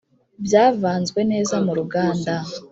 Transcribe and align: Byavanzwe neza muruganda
Byavanzwe 0.45 1.19
neza 1.31 1.55
muruganda 1.65 2.33